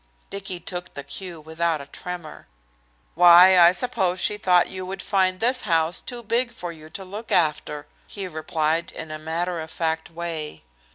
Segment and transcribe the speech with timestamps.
[0.31, 2.47] Dicky took the cue without a tremor.
[3.13, 7.05] "Why, I suppose she thought you would find this house too big for you to
[7.05, 10.63] look after," he replied in a matter of fact way.